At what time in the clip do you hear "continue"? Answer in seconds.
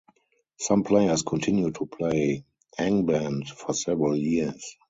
1.21-1.69